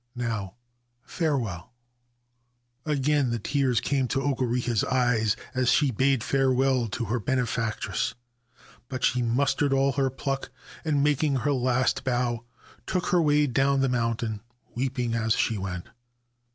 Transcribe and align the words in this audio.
Now, 0.15 0.55
farewell!' 1.03 1.73
Again 2.95 3.29
the 3.29 3.37
tears 3.37 3.79
came 3.79 4.07
to 4.07 4.19
Okureha's 4.23 4.83
eyes 4.83 5.35
as 5.53 5.69
she 5.69 5.91
bade 5.91 6.23
farewell 6.23 6.87
to 6.87 7.05
her 7.05 7.19
benefactress; 7.19 8.15
but 8.89 9.03
she 9.03 9.21
mustered 9.21 9.73
all 9.73 9.91
her 9.91 10.09
pluck, 10.09 10.49
and, 10.83 11.03
making 11.03 11.35
her 11.35 11.53
last 11.53 12.03
bow, 12.03 12.43
took 12.87 13.09
her 13.09 13.21
way 13.21 13.45
down 13.45 13.81
the 13.81 13.89
mountain, 13.89 14.41
weeping 14.73 15.13
as 15.13 15.35
she 15.35 15.59
went. 15.59 15.85